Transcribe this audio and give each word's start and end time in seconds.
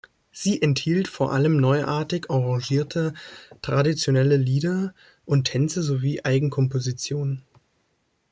Sie 0.31 0.59
enthielt 0.63 1.07
vor 1.07 1.31
allem 1.31 1.57
neuartig 1.57 2.31
arrangierte 2.31 3.13
traditionelle 3.61 4.35
Lieder 4.35 4.95
und 5.25 5.43
Tänze 5.43 5.83
sowie 5.83 6.25
Eigenkompositionen. 6.25 7.43